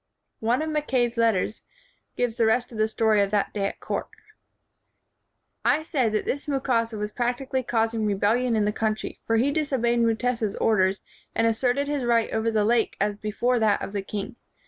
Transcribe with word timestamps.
One 0.39 0.63
of 0.63 0.69
Mr. 0.69 0.71
Mackay 0.71 1.09
's 1.09 1.15
letters 1.17 1.61
gives 2.17 2.35
the 2.37 2.47
rest 2.47 2.71
of 2.71 2.79
the 2.79 2.87
story 2.87 3.21
of 3.21 3.29
that 3.29 3.53
day 3.53 3.65
at 3.67 3.79
court: 3.79 4.09
"I 5.63 5.83
said 5.83 6.05
119 6.05 6.05
WHITE 6.05 6.05
MAN 6.05 6.05
OF 6.05 6.09
WORK 6.09 6.13
that 6.15 6.31
this 6.31 6.47
Mukasa 6.91 6.99
was 6.99 7.11
practically 7.11 7.61
causing 7.61 8.07
re 8.07 8.15
bellion 8.15 8.55
in 8.55 8.65
the 8.65 8.71
country, 8.71 9.19
for 9.27 9.35
he 9.35 9.51
disobeyed 9.51 9.99
Mu 9.99 10.15
tesa 10.15 10.49
's 10.49 10.55
orders, 10.55 11.03
and 11.35 11.45
asserted 11.45 11.87
his 11.87 12.03
right 12.05 12.31
over 12.33 12.49
the 12.49 12.65
Lake 12.65 12.97
as 12.99 13.15
before 13.15 13.59
that 13.59 13.79
of 13.83 13.93
the 13.93 14.01
king. 14.01 14.37